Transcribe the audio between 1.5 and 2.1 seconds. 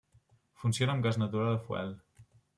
o fuel.